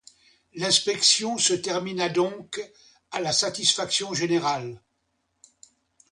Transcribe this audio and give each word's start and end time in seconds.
L’inspection 0.55 1.37
se 1.37 1.53
termina 1.53 2.09
donc 2.09 2.59
à 3.11 3.19
la 3.21 3.31
satisfaction 3.31 4.15
générale. 4.15 4.81